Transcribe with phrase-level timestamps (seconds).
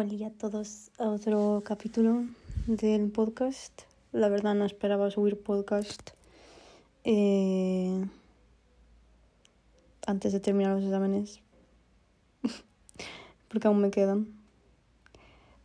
[0.00, 2.24] Hola a todos a otro capítulo
[2.66, 3.82] del podcast.
[4.12, 6.12] La verdad no esperaba subir podcast
[7.04, 8.02] eh,
[10.06, 11.40] antes de terminar los exámenes,
[13.48, 14.28] porque aún me quedan.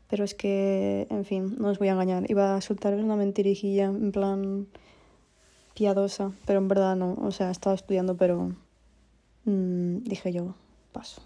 [0.09, 2.29] Pero es que, en fin, no os voy a engañar.
[2.29, 4.67] Iba a soltaros una mentirijilla en plan
[5.75, 7.13] piadosa, pero en verdad no.
[7.21, 8.51] O sea, estaba estudiando, pero
[9.45, 10.55] mmm, dije yo,
[10.91, 11.21] paso.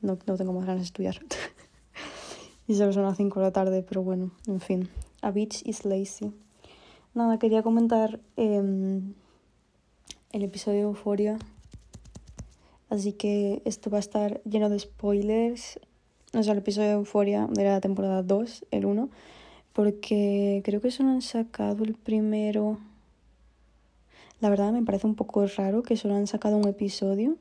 [0.00, 1.20] No, no tengo más ganas de estudiar.
[2.68, 4.88] y solo son las 5 de la tarde, pero bueno, en fin.
[5.22, 6.32] A bitch is lazy.
[7.14, 9.00] Nada, quería comentar eh,
[10.32, 11.38] el episodio de Euphoria.
[12.90, 15.80] Así que esto va a estar lleno de spoilers.
[16.34, 19.08] O sea, el episodio de Euphoria de la temporada 2, el 1.
[19.72, 22.78] Porque creo que solo han sacado el primero.
[24.40, 27.36] La verdad me parece un poco raro que solo han sacado un episodio.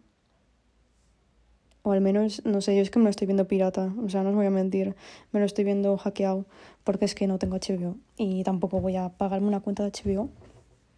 [1.86, 4.24] O al menos, no sé, yo es que me lo estoy viendo pirata, o sea,
[4.24, 4.96] no os voy a mentir,
[5.32, 6.46] me lo estoy viendo hackeado
[6.84, 10.30] porque es que no tengo HBO y tampoco voy a pagarme una cuenta de HBO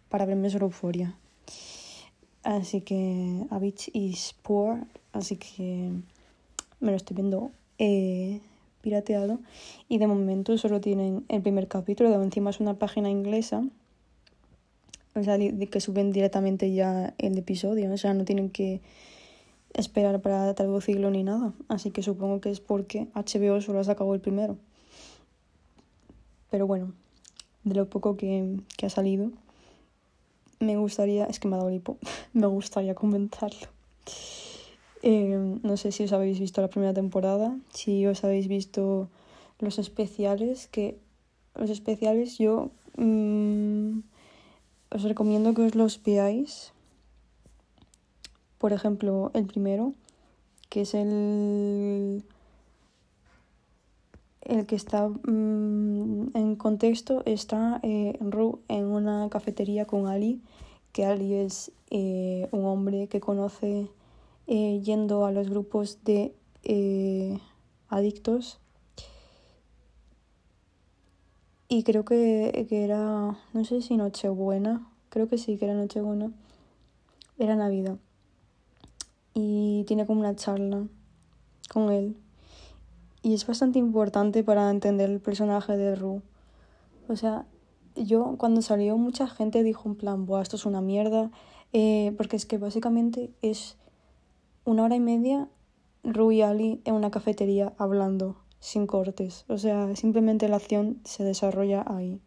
[0.08, 1.14] para verme solo Euphoria.
[2.42, 5.90] Así que a bitch is poor, así que
[6.80, 8.40] me lo estoy viendo eh,
[8.80, 9.40] pirateado
[9.90, 13.62] y de momento solo tienen el primer capítulo, de encima es una página inglesa,
[15.14, 18.80] o sea, que suben directamente ya el episodio, o sea, no tienen que
[19.74, 21.52] esperar para traducirlo ni nada.
[21.68, 24.56] Así que supongo que es porque HBO solo ha sacado el primero.
[26.50, 26.92] Pero bueno,
[27.64, 29.30] de lo poco que, que ha salido,
[30.60, 31.98] me gustaría, es que me ha dado hipo,
[32.32, 33.68] me gustaría comentarlo.
[35.02, 39.08] Eh, no sé si os habéis visto la primera temporada, si os habéis visto
[39.60, 40.98] los especiales, que
[41.54, 44.00] los especiales yo mmm,
[44.90, 46.72] os recomiendo que os los veáis
[48.58, 49.94] por ejemplo, el primero,
[50.68, 52.24] que es el,
[54.42, 60.42] el que está mmm, en contexto, está eh, Ru en una cafetería con Ali,
[60.92, 63.88] que Ali es eh, un hombre que conoce
[64.48, 66.34] eh, yendo a los grupos de
[67.88, 68.58] adictos.
[71.70, 76.32] Y creo que, que era, no sé si Nochebuena, creo que sí, que era Nochebuena,
[77.38, 77.98] era Navidad
[79.40, 80.84] y tiene como una charla
[81.72, 82.16] con él.
[83.22, 86.22] Y es bastante importante para entender el personaje de Ru.
[87.08, 87.46] O sea,
[87.94, 91.30] yo cuando salió mucha gente dijo en plan, Buah, esto es una mierda,
[91.72, 93.76] eh, porque es que básicamente es
[94.64, 95.48] una hora y media
[96.02, 99.44] Ru y Ali en una cafetería hablando sin cortes.
[99.48, 102.20] O sea, simplemente la acción se desarrolla ahí.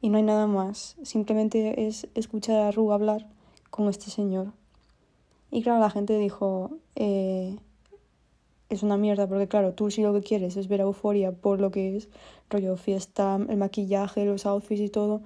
[0.00, 0.96] Y no hay nada más.
[1.02, 3.28] Simplemente es escuchar a Ru hablar
[3.70, 4.52] con este señor.
[5.50, 7.56] Y claro, la gente dijo, eh,
[8.68, 11.60] es una mierda, porque claro, tú si lo que quieres es ver a Euforia por
[11.60, 12.08] lo que es,
[12.50, 15.22] rollo fiesta, el maquillaje, los outfits y todo,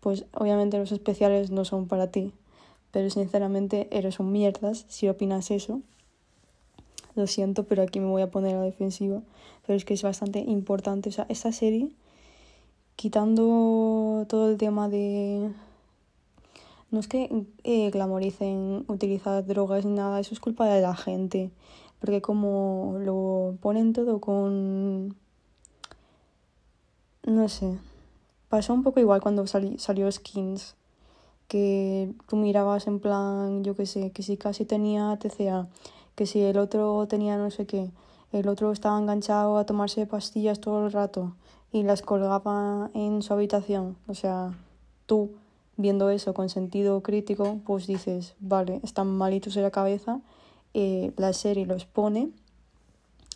[0.00, 2.32] pues obviamente los especiales no son para ti.
[2.90, 5.80] Pero sinceramente eres un mierdas si opinas eso.
[7.16, 9.20] Lo siento, pero aquí me voy a poner a la defensiva.
[9.66, 11.08] Pero es que es bastante importante.
[11.08, 11.88] O sea, esta serie,
[12.94, 15.50] quitando todo el tema de
[16.94, 17.28] no es que
[17.64, 21.50] eh, glamoricen utilizar drogas ni nada, eso es culpa de la gente.
[21.98, 25.16] Porque como lo ponen todo con...
[27.24, 27.78] No sé.
[28.48, 30.76] Pasó un poco igual cuando sali salió Skins.
[31.48, 35.66] Que tú mirabas en plan, yo qué sé, que si casi tenía TCA,
[36.14, 37.90] que si el otro tenía no sé qué,
[38.32, 41.34] el otro estaba enganchado a tomarse pastillas todo el rato
[41.72, 43.96] y las colgaba en su habitación.
[44.06, 44.56] O sea,
[45.06, 45.32] tú
[45.76, 50.20] viendo eso con sentido crítico, pues dices, vale, están malitos de la cabeza,
[50.74, 52.30] eh, la serie los pone.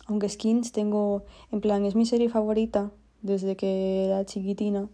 [0.07, 2.91] Aunque Skins tengo, en plan, es mi serie favorita
[3.21, 4.87] desde que era chiquitina,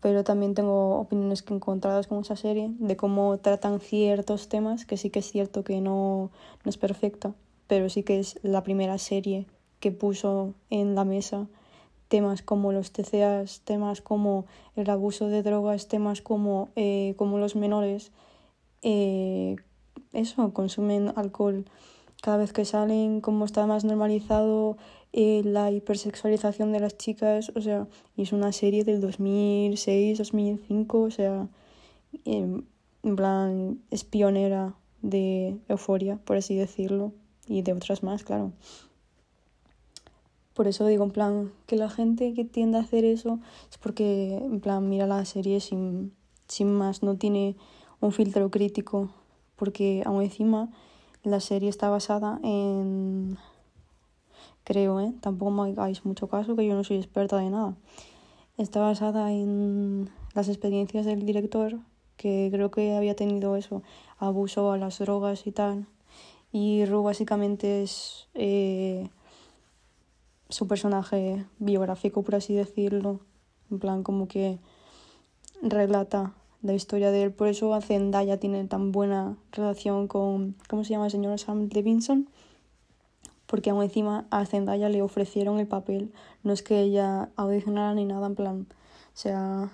[0.00, 5.10] pero también tengo opiniones encontradas con esa serie, de cómo tratan ciertos temas, que sí
[5.10, 6.30] que es cierto que no,
[6.64, 7.34] no es perfecta,
[7.66, 9.46] pero sí que es la primera serie
[9.80, 11.46] que puso en la mesa
[12.08, 17.56] temas como los TCAs, temas como el abuso de drogas, temas como, eh, como los
[17.56, 18.12] menores,
[18.82, 19.56] eh,
[20.12, 21.64] eso, consumen alcohol
[22.22, 24.76] cada vez que salen, como está más normalizado
[25.12, 27.86] eh, la hipersexualización de las chicas, o sea,
[28.16, 31.48] es una serie del 2006, 2005, o sea,
[32.24, 32.66] en
[33.16, 37.12] plan, es pionera de euforia, por así decirlo,
[37.46, 38.52] y de otras más, claro.
[40.56, 44.38] Por eso digo, en plan, que la gente que tiende a hacer eso es porque,
[44.38, 46.14] en plan, mira la serie sin,
[46.48, 47.56] sin más, no tiene
[48.00, 49.10] un filtro crítico,
[49.56, 50.70] porque aún encima
[51.24, 53.36] la serie está basada en,
[54.64, 55.12] creo, ¿eh?
[55.20, 57.76] Tampoco me hagáis mucho caso, que yo no soy experta de nada.
[58.56, 61.80] Está basada en las experiencias del director,
[62.16, 63.82] que creo que había tenido eso,
[64.16, 65.86] abuso a las drogas y tal.
[66.50, 69.10] Y Ru básicamente es eh,
[70.48, 73.20] su personaje biográfico, por así decirlo.
[73.70, 74.58] En plan, como que
[75.62, 77.32] relata la historia de él.
[77.32, 82.28] Por eso Zendaya tiene tan buena relación con, ¿cómo se llama el señor Sam Levinson?
[83.46, 86.12] porque aún encima a Zendaya le ofrecieron el papel,
[86.42, 88.66] no es que ella audicionara ni nada, en plan,
[89.14, 89.70] o sea,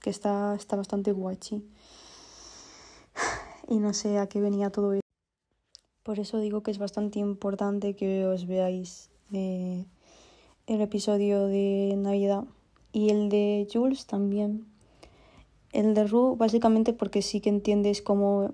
[0.00, 1.64] que está, está bastante guachi.
[3.68, 5.00] Y no sé a qué venía todo eso.
[6.04, 9.84] Por eso digo que es bastante importante que os veáis eh,
[10.66, 12.44] el episodio de Navidad
[12.92, 14.66] y el de Jules también.
[15.72, 18.52] El de Rue, básicamente porque sí que entiendes cómo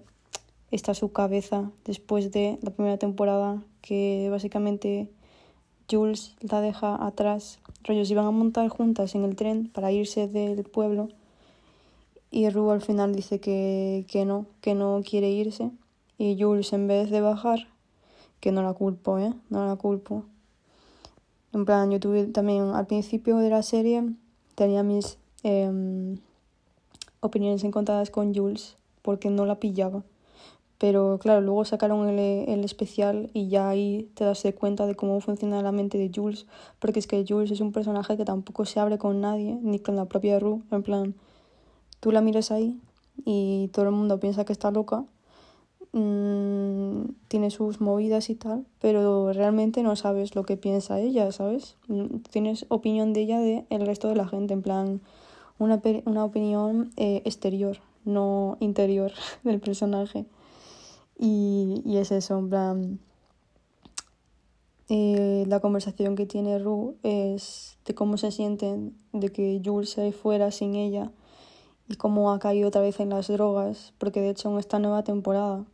[0.71, 5.09] está su cabeza después de la primera temporada, que básicamente
[5.91, 7.61] Jules la deja atrás.
[7.85, 11.09] Rollos iban a montar juntas en el tren para irse del pueblo
[12.33, 15.71] y Rue al final dice que, que no, que no quiere irse.
[16.17, 17.69] Y Jules en vez de bajar,
[18.41, 19.35] que no la culpo, ¿eh?
[19.51, 20.25] No la culpo.
[21.53, 24.05] En plan, yo tuve también al principio de la serie,
[24.55, 26.19] tenía mis em,
[27.21, 30.03] opiniones encontradas con Jules porque no la pillaba.
[30.79, 35.21] Pero claro, luego sacaron el, el, especial y ya ahí te das cuenta de cómo
[35.21, 36.47] funciona la mente de Jules,
[36.81, 39.95] porque es que Jules es un personaje que tampoco se abre con nadie, ni con
[39.95, 40.61] la propia Rue.
[40.73, 41.15] En plan,
[42.01, 42.81] tú la miras ahí
[43.25, 45.05] y todo el mundo piensa que está loca,
[45.93, 51.77] mmm, tiene sus movidas y tal, pero realmente no sabes lo que piensa ella, ¿sabes?
[52.31, 55.01] Tienes opinión de ella de el resto de la gente, en plan,
[55.59, 59.13] una, una opinión eh, exterior, no interior
[59.45, 60.27] del personaje.
[61.19, 62.99] Y, y es eso, en plan.
[64.95, 70.13] Eh, la conversación que tiene Ru es de cómo se sienten de que Jules se
[70.13, 71.13] fuera sin ella
[71.89, 75.03] y cómo ha caído otra vez en las drogas, porque de hecho en esta nueva
[75.03, 75.65] temporada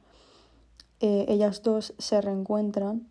[1.00, 3.06] eh, ellas dos se reencuentran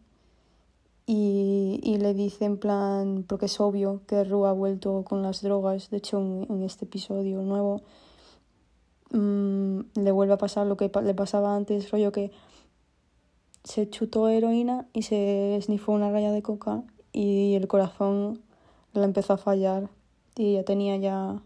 [1.06, 5.42] y, y le dice en plan, porque es obvio que Ru ha vuelto con las
[5.42, 7.82] drogas, de hecho en, este episodio nuevo
[9.12, 12.32] mmm, le vuelve a pasar lo que le pasaba antes, rollo que
[13.64, 18.42] se chutó heroína y se esnifó una raya de coca y el corazón
[18.94, 19.90] le empezó a fallar
[20.36, 21.42] y ya tenía ya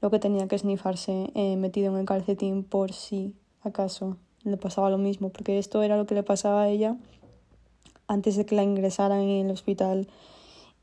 [0.00, 4.16] lo que tenía que esnifarse eh, metido en el calcetín por si acaso
[4.50, 6.96] le pasaba lo mismo, porque esto era lo que le pasaba a ella
[8.06, 10.08] antes de que la ingresaran en el hospital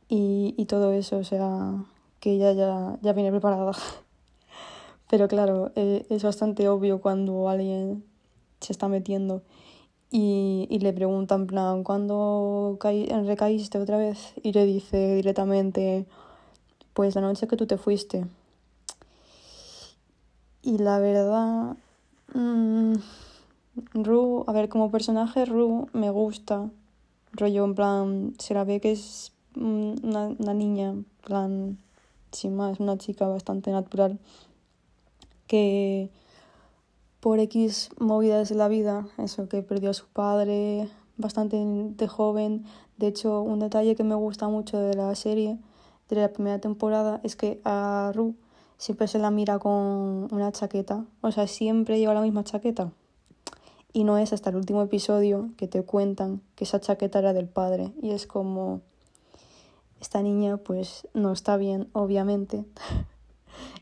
[0.08, 1.84] y, y todo eso, o sea,
[2.20, 3.72] que ella ya, ya viene preparada.
[5.10, 8.04] Pero claro, eh, es bastante obvio cuando alguien
[8.60, 9.42] se está metiendo
[10.12, 14.34] y, y le preguntan, plan, ¿cuándo recaíste otra vez?
[14.42, 16.06] Y le dice directamente,
[16.94, 18.26] pues la noche que tú te fuiste.
[20.62, 21.76] Y la verdad,
[22.34, 22.96] mmm,
[23.94, 26.69] Ru, a ver, como personaje, Ru me gusta.
[27.33, 31.77] Rollo, en plan, se la ve que es una, una niña, en plan,
[32.31, 34.19] sin más, una chica bastante natural
[35.48, 36.10] que
[37.19, 42.66] por X movidas de la vida, eso que perdió a su padre bastante de joven.
[42.97, 45.57] De hecho, un detalle que me gusta mucho de la serie,
[46.09, 48.35] de la primera temporada, es que a Ru
[48.78, 52.92] siempre se la mira con una chaqueta, o sea, siempre lleva la misma chaqueta.
[53.95, 57.47] Y no es hasta el último episodio que te cuentan que esa chaqueta era del
[57.47, 57.94] padre.
[58.02, 58.81] Y es como,
[60.02, 62.66] esta niña pues no está bien, obviamente.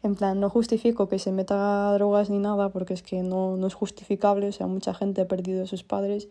[0.04, 3.66] En plan, no justifico que se meta drogas ni nada, porque es que no, no
[3.66, 6.28] es justificable, o sea, mucha gente ha perdido a sus padres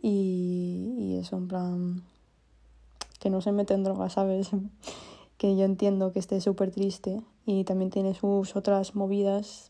[0.00, 2.02] y, y eso, en plan,
[3.18, 4.50] que no se meten drogas, ¿sabes?
[5.36, 9.69] que yo entiendo que esté súper triste y también tiene sus otras movidas,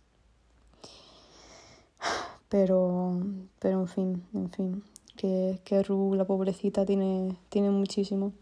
[2.50, 3.18] pero,
[3.58, 4.84] pero en fin, en fin,
[5.16, 8.32] que, que Ru, la pobrecita, tiene, tiene muchísimo.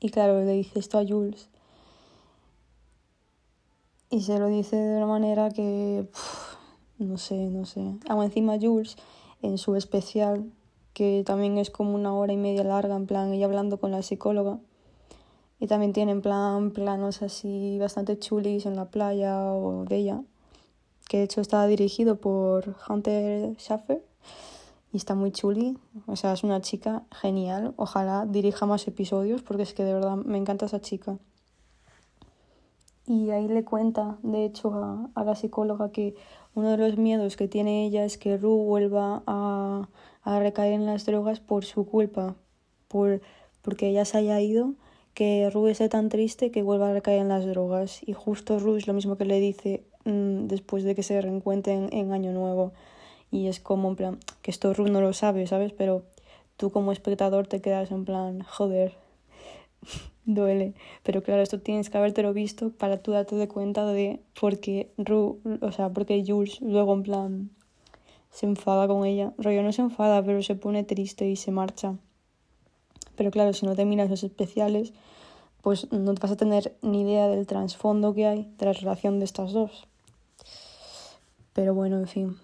[0.00, 1.48] Y claro, le dice esto a Jules
[4.12, 6.04] y se lo dice de una manera que,
[6.98, 7.94] no sé, no sé.
[8.08, 8.96] Aún encima Jules,
[9.40, 10.50] en su especial,
[10.94, 14.02] que también es como una hora y media larga, en plan, ella hablando con la
[14.02, 14.58] psicóloga.
[15.60, 20.22] Y también tiene en plan planos así bastante chulis en la playa o de ella.
[21.10, 24.00] Que de hecho está dirigido por Hunter Schaffer.
[24.92, 25.76] Y está muy chuli.
[26.06, 27.74] O sea, es una chica genial.
[27.74, 31.18] Ojalá dirija más episodios porque es que de verdad me encanta esa chica.
[33.08, 36.14] Y ahí le cuenta, de hecho, a, la psicóloga que
[36.54, 39.88] uno de los miedos que tiene ella es que Ru vuelva a,
[40.22, 42.36] a recaer en las drogas por su culpa,
[42.86, 43.20] por
[43.62, 44.74] porque ella se haya ido,
[45.12, 48.00] que Ru esté tan triste que vuelva a recaer en las drogas.
[48.06, 51.88] Y justo Ru es lo mismo que le dice mm, después de que se reencuentren
[51.92, 52.72] en Año Nuevo.
[53.30, 55.72] Y es como en plan, que esto Ru no lo sabe, ¿sabes?
[55.72, 56.02] Pero
[56.56, 58.94] tú como espectador te quedas en plan, joder,
[60.24, 60.74] duele.
[61.02, 64.90] Pero claro, esto tienes que habértelo visto para tú darte de cuenta de por qué
[64.98, 67.50] Ru, o sea, porque Jules luego en plan
[68.30, 69.32] se enfada con ella.
[69.38, 71.96] Rollo no se enfada, pero se pone triste y se marcha.
[73.16, 74.92] Pero claro, si no te miras los especiales,
[75.62, 79.24] pues no vas a tener ni idea del trasfondo que hay de la relación de
[79.24, 79.86] estas dos.
[81.52, 82.36] Pero bueno, en fin.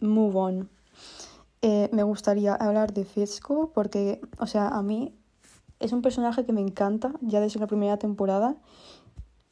[0.00, 0.68] Move on.
[1.62, 5.14] Eh, me gustaría hablar de Fesco porque, o sea, a mí
[5.78, 8.56] es un personaje que me encanta ya desde la primera temporada.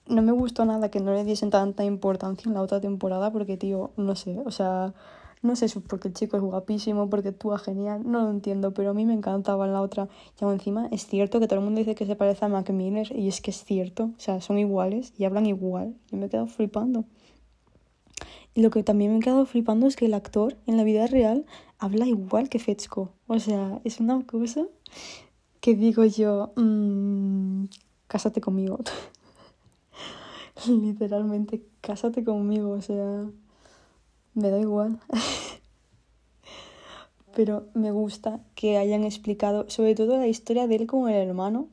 [0.06, 3.58] No me gustó nada que no le diesen tanta importancia en la otra temporada porque,
[3.58, 4.94] tío, no sé, o sea,
[5.42, 8.90] no sé si porque el chico es guapísimo, porque actúa genial, no lo entiendo, pero
[8.90, 10.08] a mí me encantaba en la otra.
[10.40, 13.14] Y encima es cierto que todo el mundo dice que se parece a Mac Miller
[13.14, 15.94] y es que es cierto, o sea, son iguales y hablan igual.
[16.10, 17.04] Yo me he quedado flipando.
[18.54, 21.06] Y lo que también me he quedado flipando es que el actor en la vida
[21.06, 21.46] real
[21.78, 23.12] habla igual que Fetchko.
[23.26, 24.66] O sea, es una cosa
[25.60, 27.64] que digo yo, mmm,
[28.06, 28.78] cásate conmigo.
[30.66, 33.26] Literalmente, cásate conmigo, o sea
[34.38, 34.98] me da igual.
[37.34, 41.68] Pero me gusta que hayan explicado sobre todo la historia de él con el hermano,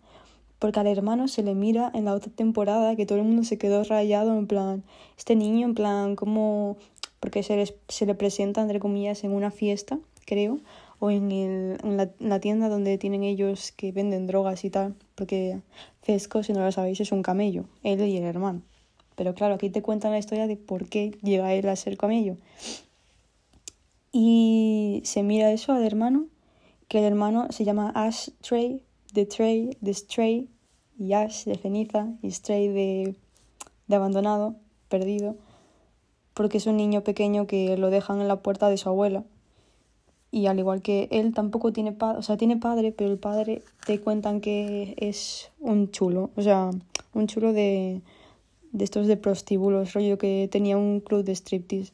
[0.66, 3.60] porque al hermano se le mira en la otra temporada que todo el mundo se
[3.60, 4.84] quedó rayado en plan,
[5.16, 6.78] este niño en plan, como,
[7.20, 10.58] porque se, se le presenta, entre comillas, en una fiesta, creo,
[10.98, 15.60] o en, el, en, la, tienda donde tienen ellos que venden drogas y tal, porque
[16.02, 18.64] Fesco, si no lo sabéis, es un camello, él y el hermano.
[19.16, 22.38] Pero claro, aquí te cuentan la historia de por qué llega él a ser camello.
[24.12, 26.26] Y se mira eso al hermano,
[26.88, 28.82] que el hermano se llama Ash Tray,
[29.14, 30.50] de Tray, de Stray,
[30.98, 33.16] y Ash de ceniza, y Stray de,
[33.88, 34.56] de abandonado,
[34.90, 35.36] perdido,
[36.34, 39.24] porque es un niño pequeño que lo dejan en la puerta de su abuela.
[40.32, 43.64] Y al igual que él tampoco tiene padre, o sea, tiene padre, pero el padre
[43.86, 46.72] te cuentan que es un chulo, o sea,
[47.14, 48.02] un chulo de,
[48.74, 51.94] de estos de prostíbulos, rollo que tenía un club de striptease.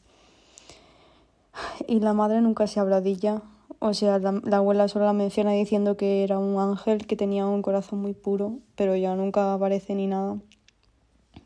[1.86, 3.42] Y la madre nunca se habla de ella.
[3.78, 7.62] O sea, la, abuela solo la menciona diciendo que era un ángel, que tenía un
[7.62, 10.38] corazón muy puro, pero ya nunca aparece ni nada.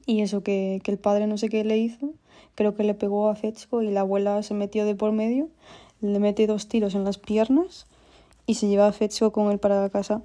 [0.07, 2.13] Y eso, que, que el padre no sé qué le hizo,
[2.55, 5.49] creo que le pegó a Fetchko y la abuela se metió de por medio,
[6.01, 7.87] le mete dos tiros en las piernas
[8.47, 10.23] y se lleva a Fetchko con él para casa.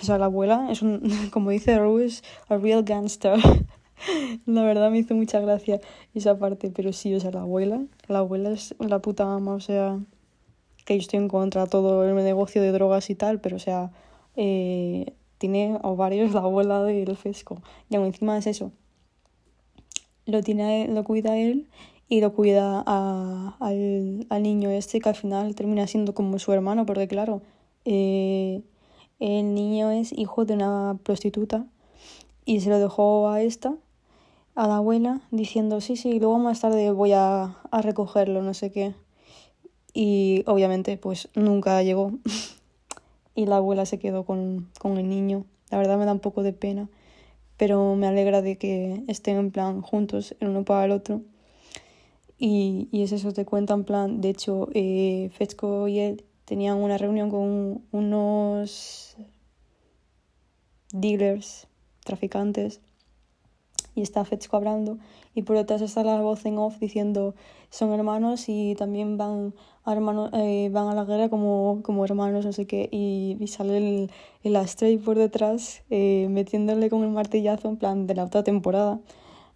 [0.00, 3.38] O sea, la abuela es un, como dice Rose, a real gangster.
[4.46, 5.80] La verdad me hizo mucha gracia
[6.14, 9.60] esa parte, pero sí, o sea, la abuela, la abuela es la puta ama, o
[9.60, 9.98] sea,
[10.88, 13.58] que yo estoy en contra de todo el negocio de drogas y tal, pero o
[13.58, 13.92] sea,
[14.36, 17.60] eh, tiene ovarios la abuela del Fesco.
[17.90, 18.72] Y aún encima es eso.
[20.24, 21.68] Lo, tiene, lo cuida él
[22.08, 26.86] y lo cuida al, al, niño este que al final termina siendo como su hermano,
[26.86, 27.42] porque claro,
[27.84, 28.62] eh,
[29.20, 31.66] el niño es hijo de una prostituta
[32.46, 33.74] y se lo dejó a esta
[34.54, 38.72] a la abuela diciendo, sí, sí, luego más tarde voy a, a recogerlo, no sé
[38.72, 38.94] qué.
[40.00, 42.12] Y obviamente pues nunca llegó.
[43.34, 45.44] y la abuela se quedó con, con el niño.
[45.70, 46.88] La verdad me da un poco de pena,
[47.56, 51.22] pero me alegra de que estén en plan juntos, el uno para el otro.
[52.38, 55.32] Y, y es eso, te cuenta en plan, de hecho, eh,
[55.88, 59.16] y él tenían una reunión con unos
[60.92, 61.66] dealers,
[62.04, 62.80] traficantes,
[63.96, 64.98] y está Fetchko hablando
[65.34, 67.34] y por detrás está la voz en off diciendo
[67.70, 69.54] son hermanos y también van
[69.88, 73.76] a, hermano, eh, van a la guerra como, como hermanos, no sé qué, y, sale
[73.78, 74.10] el,
[74.42, 79.00] el Astray por detrás eh, metiéndole con el martillazo en plan de la otra temporada,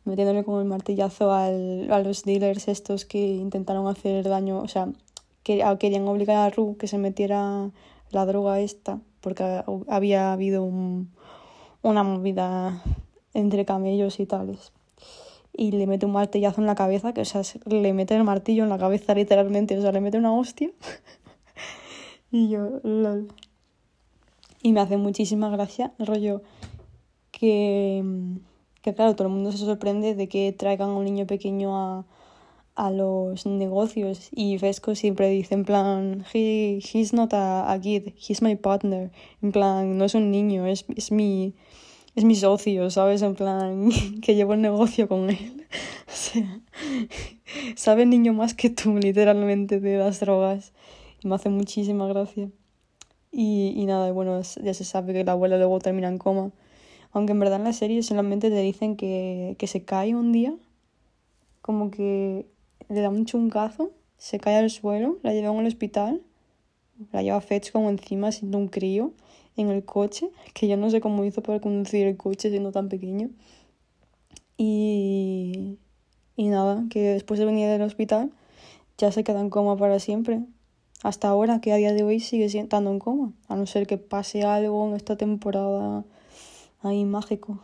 [0.04, 4.88] metiéndole con el martillazo al, a los dealers estos que intentaron hacer daño, o sea,
[5.42, 7.70] que querían obligar a Ru que se metiera
[8.10, 11.10] la droga esta, porque había habido un,
[11.82, 12.82] una movida
[13.34, 14.72] entre camellos y tales.
[15.54, 18.62] Y le mete un martillazo en la cabeza, que o sea, le mete el martillo
[18.64, 20.71] en la cabeza literalmente, o sea, le mete una hostia.
[22.30, 23.28] y yo, lol.
[24.62, 26.42] Y me hace muchísima gracia el rollo
[27.30, 28.02] que,
[28.80, 32.06] que, claro, todo el mundo se sorprende de que traigan a un niño pequeño a,
[32.75, 38.40] a los negocios y Vesco siempre dice en plan He, he's not a, kid, he's
[38.40, 39.11] my partner
[39.42, 41.54] en plan no es un niño es, es mi
[42.14, 43.23] es mi socio, ¿sabes?
[43.23, 43.90] En plan,
[44.23, 45.66] que llevo el negocio con él.
[46.04, 46.61] O sea,
[47.75, 50.75] sabe niño más que tú, literalmente, de las drogas.
[51.23, 52.50] Y me hace muchísima gracia.
[53.31, 56.50] Y, y nada, bueno, ya se sabe que la abuela luego termina en coma.
[57.12, 60.54] Aunque en verdad en la serie solamente te dicen que, que se cae un día,
[61.62, 62.47] como que
[62.90, 66.21] le da un chungazo, se cae al suelo, la llevan al hospital,
[67.11, 69.12] la lleva Fetch como encima siendo un crío
[69.56, 72.88] en el coche, que yo no sé cómo hizo para conducir el coche siendo tan
[72.88, 73.30] pequeño.
[74.56, 75.78] Y,
[76.37, 78.32] y nada, que después de venir del hospital
[78.99, 80.42] ya se queda en coma para siempre.
[81.02, 83.99] Hasta ahora, que a día de hoy sigue estando en coma, a no ser que
[83.99, 86.04] pase algo en esta temporada
[86.82, 87.59] ahí mágico.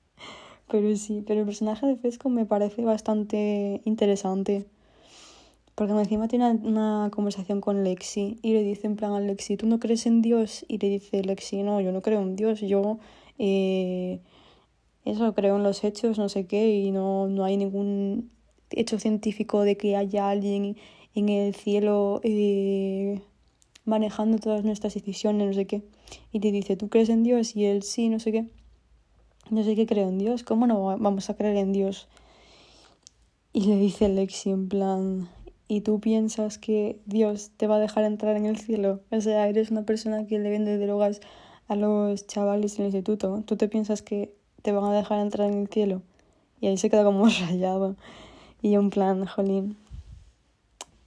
[0.68, 4.66] pero sí, pero el personaje de Fesco me parece bastante interesante.
[5.76, 9.66] Porque encima tiene una, conversación con Lexi y le dice en plan a Lexi, ¿tú
[9.66, 10.64] no crees en Dios?
[10.68, 12.98] Y le dice Lexi, no, yo no creo en Dios, yo
[13.38, 14.20] eh,
[15.04, 18.30] eso creo en los hechos, no sé qué, y no, no hay ningún
[18.70, 20.78] hecho científico de que haya alguien
[21.14, 23.20] en el cielo eh,
[23.84, 25.82] manejando todas nuestras decisiones, no sé qué.
[26.32, 27.54] Y te dice, ¿tú crees en Dios?
[27.54, 28.46] Y él sí, no sé qué.
[29.50, 32.08] No sé qué creo en Dios, ¿cómo no vamos a creer en Dios?
[33.52, 35.28] Y le dice Lexi en plan,
[35.68, 39.00] y tú piensas que Dios te va a dejar entrar en el cielo.
[39.10, 41.20] O sea, eres una persona que le vende drogas
[41.68, 43.42] a los chavales en el instituto.
[43.44, 44.32] Tú te piensas que
[44.62, 46.02] te van a dejar entrar en el cielo.
[46.60, 47.96] Y ahí se queda como rayado.
[48.62, 49.76] Y en plan, jolín.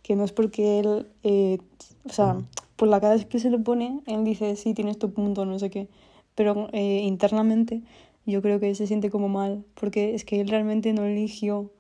[0.04, 1.60] Que no es porque él, eh,
[2.06, 2.42] o sea,
[2.76, 5.70] por la cara que se le pone, él dice, sí, tienes tu punto, no sé
[5.70, 5.88] qué.
[6.36, 7.82] Pero eh, internamente
[8.26, 11.72] yo creo que se siente como mal, porque es que él realmente no eligió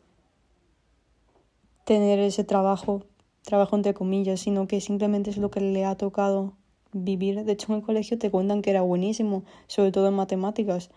[1.89, 3.01] tener ese trabajo,
[3.43, 6.53] trabajo entre comillas, sino que simplemente es lo que le ha tocado
[6.91, 7.43] vivir.
[7.43, 10.91] De hecho, en el colegio te cuentan que era buenísimo, sobre todo en matemáticas.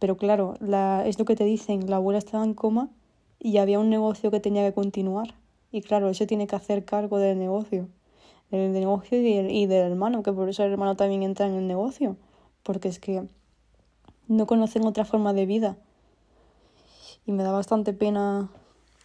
[0.00, 2.90] Pero claro, la, es lo que te dicen, la abuela estaba en coma
[3.38, 5.36] y había un negocio que tenía que continuar.
[5.70, 7.88] Y claro, se tiene que hacer cargo del negocio.
[8.50, 11.54] Del negocio y del, y del hermano, que por eso el hermano también entra en
[11.54, 12.16] el negocio.
[12.64, 13.22] Porque es que
[14.26, 15.76] no conocen otra forma de vida.
[17.26, 18.50] Y me da bastante pena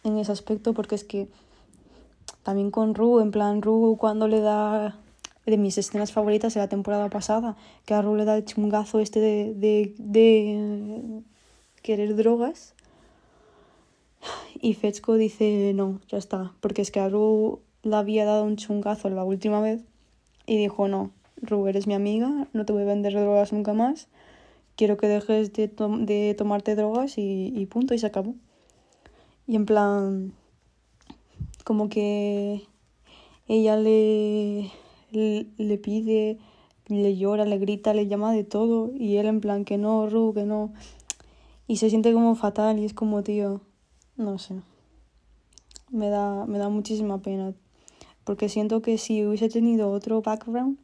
[0.04, 1.28] en ese aspecto porque es que
[2.42, 4.98] también con Ru, en plan Ru cuando le da
[5.46, 9.00] de mis escenas favoritas de la temporada pasada, que a Ru le da el chungazo
[9.00, 11.22] este de, de, de
[11.82, 12.74] querer drogas.
[14.60, 18.56] Y Fechko dice no, ya está, porque es que a Ru le había dado un
[18.56, 19.80] chungazo la última vez
[20.46, 21.10] y dijo no,
[21.40, 24.06] Ru, eres mi amiga, no te voy a vender drogas nunca más,
[24.76, 28.34] quiero que dejes de, de tomarte drogas y, y punto, y se acabó.
[29.46, 30.32] Y en plan,
[31.64, 32.62] como que
[33.48, 34.70] ella le,
[35.10, 36.38] le, pide,
[36.88, 40.32] le llora, le grita, le llama de todo y él en plan que no, Ru,
[40.34, 40.72] que no.
[41.66, 43.60] Y se siente como fatal y es como, tío,
[44.16, 44.54] no sé.
[45.90, 47.54] Me da, me da muchísima pena.
[48.24, 50.78] Porque siento que si hubiese tenido otro background,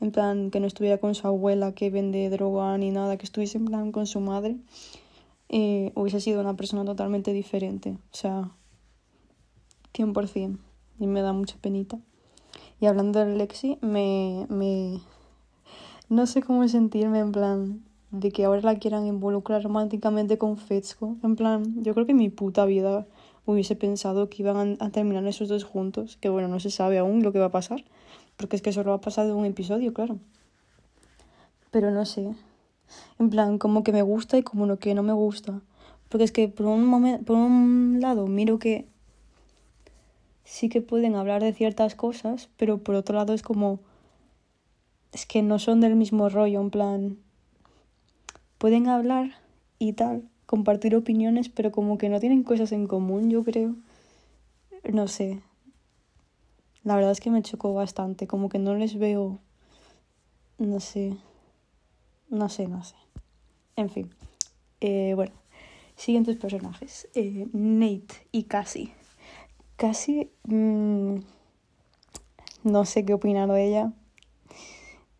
[0.00, 3.58] en plan que no estuviera con su abuela que vende droga ni nada, que estuviese
[3.58, 4.56] en plan con su madre,
[5.56, 7.90] eh, hubiese sido una persona totalmente diferente.
[7.92, 8.50] O sea,
[9.94, 10.58] 100%.
[10.98, 12.00] Y me da mucha penita.
[12.80, 15.00] Y hablando de Lexi, me, me...
[16.08, 21.18] No sé cómo sentirme en plan de que ahora la quieran involucrar románticamente con Fetzko.
[21.22, 23.06] En plan, yo creo que mi puta vida
[23.46, 26.16] hubiese pensado que iban a, terminar esos dos juntos.
[26.16, 27.84] Que bueno, no se sabe aún lo que va a pasar.
[28.36, 30.18] Porque es que solo va a pasar de un episodio, claro.
[31.70, 32.34] Pero no sé.
[33.18, 35.60] En plan, como que me gusta y como lo que no me gusta.
[36.08, 38.86] Porque es que por un, momento, por un lado miro que
[40.44, 43.80] sí que pueden hablar de ciertas cosas, pero por otro lado es como...
[45.12, 47.18] Es que no son del mismo rollo, en plan...
[48.58, 49.32] Pueden hablar
[49.78, 53.74] y tal, compartir opiniones, pero como que no tienen cosas en común, yo creo.
[54.92, 55.42] No sé.
[56.82, 59.38] La verdad es que me chocó bastante, como que no les veo...
[60.58, 61.16] No sé.
[62.34, 62.96] No sé, no sé.
[63.76, 64.10] En fin.
[64.80, 65.30] Eh, bueno,
[65.94, 67.08] siguientes personajes.
[67.14, 68.92] Eh, Nate y Cassie.
[69.76, 70.32] Cassie...
[70.42, 71.18] Mmm,
[72.64, 73.92] no sé qué opinar de ella.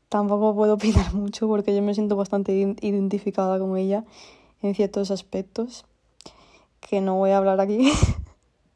[0.09, 4.05] Tampoco puedo opinar mucho porque yo me siento bastante identificada con ella
[4.61, 5.85] en ciertos aspectos
[6.81, 7.93] que no voy a hablar aquí.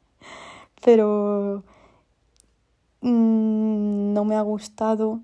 [0.85, 1.65] Pero
[3.01, 5.19] mmm, no me ha gustado.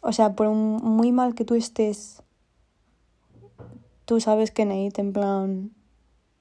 [0.00, 2.23] O sea, por muy mal que tú estés
[4.04, 5.70] tú sabes que Nate en plan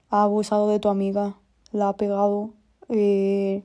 [0.09, 1.37] ha abusado de tu amiga,
[1.71, 2.51] la ha pegado,
[2.89, 3.63] eh,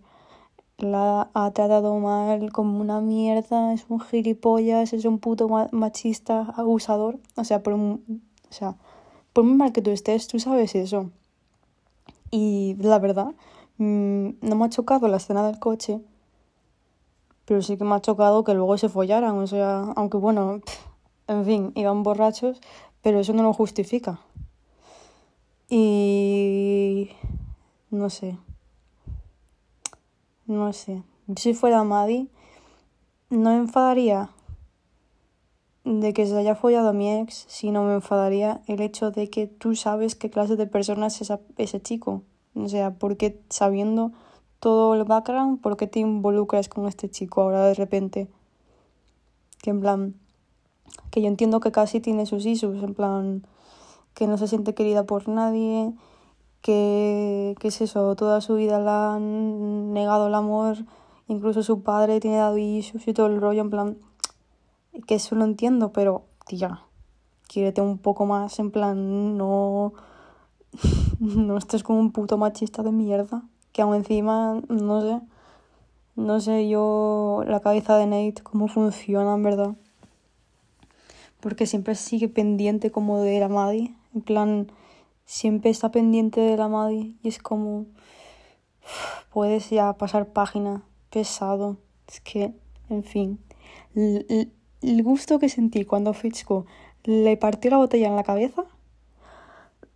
[0.79, 7.19] la ha tratado mal como una mierda, es un gilipollas, es un puto machista, abusador.
[7.37, 8.77] O sea, por un, o sea,
[9.33, 11.11] por muy mal que tú estés, tú sabes eso.
[12.31, 13.35] Y la verdad,
[13.79, 16.01] mm, no me ha chocado la escena del coche,
[17.45, 20.61] Pero sí que me ha chocado que luego se follaran, o sea, aunque bueno,
[21.29, 22.61] en fin, iban borrachos,
[23.09, 24.21] pero eso no lo justifica.
[25.71, 27.09] Y
[27.91, 28.37] no sé.
[30.45, 31.03] No sé.
[31.35, 32.29] Si fuera Maddie,
[33.31, 34.29] no me enfadaría
[35.85, 39.47] de que se haya follado a mi ex, sino me enfadaría el hecho de que
[39.47, 42.25] tú sabes qué clase de persona es ese chico.
[42.55, 44.13] O sea, porque sabiendo
[44.61, 48.29] todo el background, ¿por qué te involucras con este chico ahora de repente?
[49.63, 50.15] Que en plan,
[51.11, 53.47] que yo entiendo que casi tiene sus issues, en plan,
[54.15, 55.93] que no se siente querida por nadie,
[56.63, 60.79] que, que es eso, toda su vida le han negado el amor,
[61.29, 63.99] incluso su padre tiene dado issues y todo el rollo, en plan,
[65.07, 66.83] que eso lo entiendo, pero, tía,
[67.47, 69.93] quiérete un poco más, en plan, no,
[71.21, 75.21] no estés como un puto machista de mierda, que aún encima, no sé,
[76.17, 79.75] no sé yo la cabeza de Nate, cómo funciona, en verdad.
[81.41, 84.73] Porque siempre sigue pendiente como de la Maddie, en plan,
[85.25, 87.87] siempre está pendiente de la Maddie y es como,
[89.33, 91.77] puedes ya pasar página, pesado,
[92.09, 92.53] es que,
[92.89, 93.39] en fin,
[93.95, 96.67] el gusto que sentí cuando Fitzco
[97.05, 98.65] le partió la botella en la cabeza,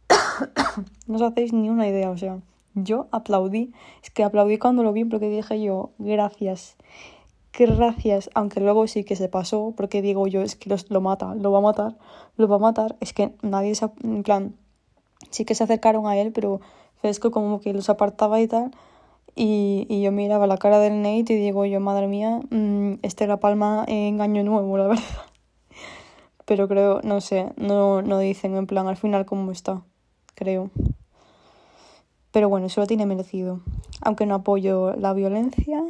[1.06, 2.40] no os hacéis ni una idea, o sea,
[2.74, 6.76] yo aplaudí, es que aplaudí cuando lo vi porque dije yo, gracias,
[7.52, 11.52] gracias, aunque luego sí que se pasó, porque digo yo, es que lo mata, lo
[11.52, 11.96] va a matar,
[12.36, 14.56] lo va a matar, es que nadie se, en plan,
[15.30, 16.60] sí que se acercaron a él, pero
[17.02, 18.70] Fitzco como que los apartaba y tal,
[19.34, 23.26] y, y, yo miraba la cara del Nate y digo yo, madre mía, mmm, este
[23.26, 25.02] La Palma engaño nuevo, la verdad.
[26.44, 29.82] Pero creo, no sé, no, no dicen en plan al final cómo está,
[30.34, 30.70] creo.
[32.30, 33.60] Pero bueno, eso lo tiene merecido.
[34.02, 35.82] Aunque no apoyo la violencia,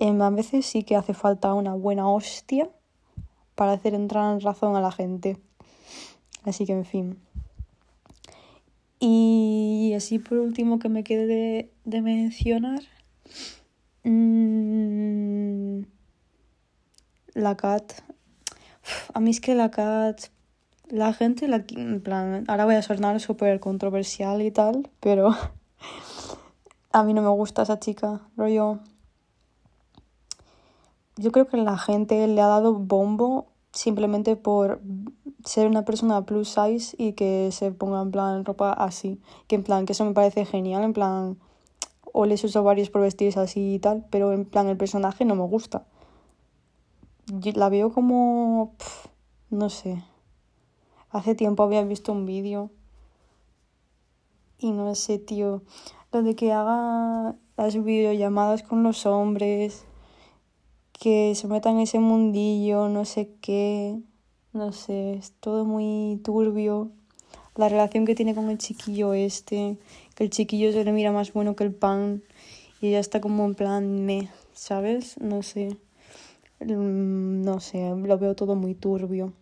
[0.00, 2.70] eh, a veces sí que hace falta una buena hostia
[3.54, 5.36] para hacer entrar en razón a la gente.
[6.44, 7.18] Así que, en fin.
[8.98, 12.80] Y así por último que me quede de, mencionar.
[14.04, 15.82] Mmm,
[17.34, 17.92] la cat.
[19.12, 20.20] A mí es que la cat.
[20.88, 25.30] La gente, la, en plan, ahora voy a sonar súper controversial y tal, pero
[26.92, 28.80] a mí no me gusta esa chica, rollo.
[31.20, 34.80] Yo creo que la gente le ha dado bombo simplemente por
[35.44, 39.20] ser una persona plus size y que se ponga en plan ropa así.
[39.46, 41.38] Que en plan, que eso me parece genial, en plan,
[42.14, 45.34] o les uso varios por vestirse así y tal, pero en plan el personaje no
[45.34, 45.84] me gusta.
[47.54, 48.72] La veo como,
[49.50, 50.02] no sé.
[51.10, 52.70] Hace tiempo había visto un vídeo
[54.58, 55.62] y no sé, tío,
[56.12, 59.84] lo de que haga las videollamadas con los hombres,
[61.00, 63.98] que se metan en ese mundillo, no sé qué
[64.52, 66.90] no sé, es todo muy turbio.
[67.56, 69.76] La relación que tiene con el chiquillo este,
[70.14, 72.22] que el chiquillo se le mira más bueno que el pan
[72.80, 75.18] y ella está como en plan me, ¿sabes?
[75.20, 75.76] No sé.
[76.60, 79.32] Mm, no sé, lo veo todo muy turbio.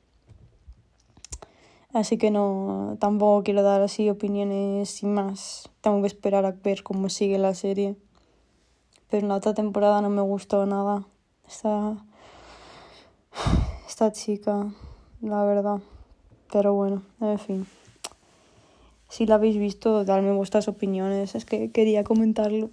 [1.95, 5.71] Así que no, tampoco quiero dar así opiniones sin más.
[5.81, 7.97] Tengo que esperar a ver cómo sigue la serie.
[9.09, 11.07] Pero en la otra temporada no me gustó nada.
[11.49, 11.97] Esta,
[13.89, 14.67] esta chica
[15.23, 15.81] la verdad.
[16.53, 17.67] Pero bueno, en fin.
[19.09, 21.35] Si la habéis visto, dadme vuestras opiniones.
[21.35, 22.71] Es que quería comentarlo.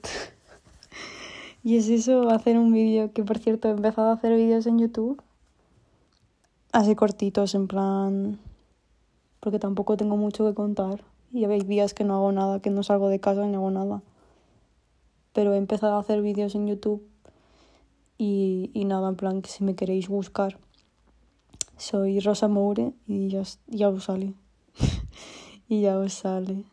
[1.64, 4.80] y es eso, hacer un vídeo que por cierto he empezado a hacer vídeos en
[4.80, 5.22] YouTube.
[6.74, 8.40] Así cortitos, en plan.
[9.40, 11.04] Porque tampoco tengo mucho que contar.
[11.32, 14.02] Y habéis días que no hago nada, que no salgo de casa ni hago nada.
[15.34, 17.02] Pero he empezado a hacer vídeos en YouTube.
[18.17, 20.58] Y, y nada, en plan que si me queréis buscar
[21.78, 24.34] soy Rosa Moure y ya, ya os sale.
[25.67, 26.63] y ya os sale.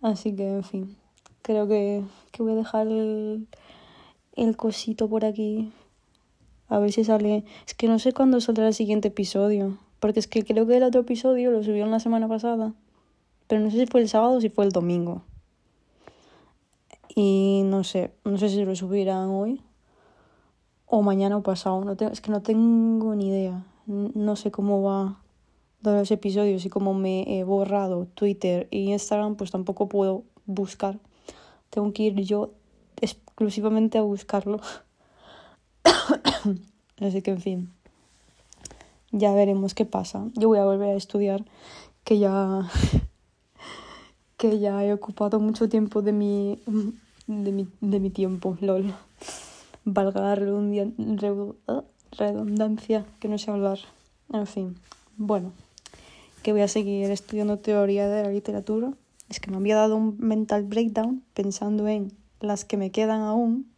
[0.00, 0.96] Así que, en fin,
[1.42, 3.48] creo que, que voy a dejar el,
[4.36, 5.72] el cosito por aquí.
[6.68, 7.44] A ver si sale.
[7.66, 9.78] Es que no sé cuándo saldrá el siguiente episodio.
[10.00, 12.74] Porque es que creo que el otro episodio lo subieron la semana pasada.
[13.46, 15.22] Pero no sé si fue el sábado o si fue el domingo.
[17.14, 19.60] Y no sé, no sé si lo subirán hoy.
[20.92, 21.80] O mañana o pasado.
[21.84, 25.18] No es que no tengo ni idea no sé cómo va
[25.82, 30.98] dar los episodios y como me he borrado Twitter e Instagram, pues tampoco puedo buscar.
[31.70, 32.52] Tengo que ir yo
[33.00, 34.60] exclusivamente a buscarlo.
[37.00, 37.72] Así que, en fin,
[39.10, 40.28] ya veremos qué pasa.
[40.34, 41.44] Yo voy a volver a estudiar,
[42.04, 42.70] que ya,
[44.36, 46.62] que ya he ocupado mucho tiempo de mi,
[47.26, 48.94] de mi, de mi tiempo, lol.
[49.84, 50.34] Valga la
[52.12, 53.78] redundancia, que no sé hablar.
[54.32, 54.76] En fin,
[55.16, 55.52] bueno,
[56.42, 58.92] que voy a seguir estudiando teoría de la literatura.
[59.28, 63.72] Es que me había dado un mental breakdown pensando en las que me quedan aún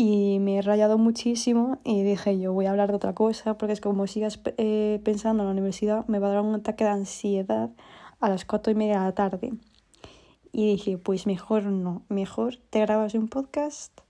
[0.00, 3.72] y me he rayado muchísimo y dije yo voy a hablar de otra cosa porque
[3.72, 6.90] es como sigas eh, pensando en la universidad me va a dar un ataque de
[6.90, 7.70] ansiedad
[8.20, 9.52] a las cuatro y media de la tarde
[10.52, 14.00] y dije pues mejor no mejor te grabas un podcast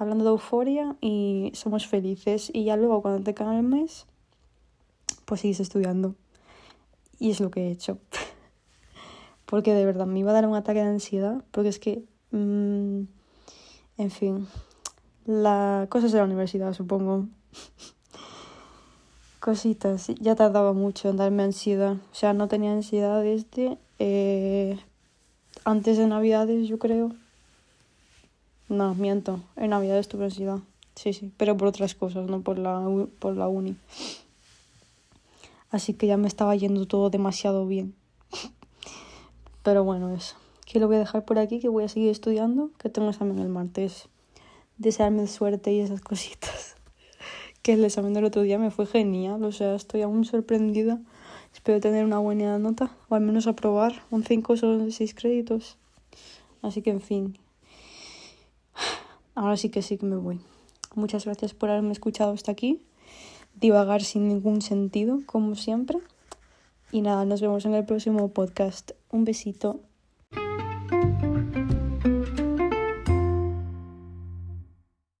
[0.00, 4.06] hablando de euforia y somos felices y ya luego cuando te cae el mes
[5.24, 6.14] pues sigues estudiando
[7.18, 7.98] y es lo que he hecho
[9.46, 13.02] porque de verdad me iba a dar un ataque de ansiedad porque es que mmm,
[13.98, 14.48] en fin
[15.30, 17.26] la cosas de la universidad, supongo.
[19.40, 20.08] Cositas.
[20.20, 21.92] Ya tardaba mucho en darme ansiedad.
[21.92, 24.78] O sea, no tenía ansiedad desde eh,
[25.64, 27.12] antes de Navidades, yo creo.
[28.70, 29.40] No, miento.
[29.56, 30.60] En Navidades tuve ansiedad.
[30.94, 31.32] Sí, sí.
[31.36, 32.80] Pero por otras cosas, no por la,
[33.18, 33.76] por la uni.
[35.70, 37.96] Así que ya me estaba yendo todo demasiado bien.
[39.64, 40.36] Pero bueno, eso.
[40.66, 43.40] Que lo voy a dejar por aquí, que voy a seguir estudiando, que tengo examen
[43.40, 44.08] el martes
[44.78, 46.76] desearme suerte y esas cositas.
[47.62, 50.98] Que el examen del otro día me fue genial, o sea, estoy aún sorprendida.
[51.52, 55.76] Espero tener una buena nota, o al menos aprobar un 5 o 6 créditos.
[56.62, 57.38] Así que, en fin,
[59.34, 60.40] ahora sí que sí que me voy.
[60.94, 62.82] Muchas gracias por haberme escuchado hasta aquí.
[63.54, 65.98] Divagar sin ningún sentido, como siempre.
[66.92, 68.92] Y nada, nos vemos en el próximo podcast.
[69.10, 69.80] Un besito.